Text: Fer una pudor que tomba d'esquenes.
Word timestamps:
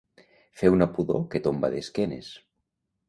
Fer 0.61 0.71
una 0.77 0.87
pudor 0.95 1.21
que 1.35 1.43
tomba 1.49 1.73
d'esquenes. 1.75 2.33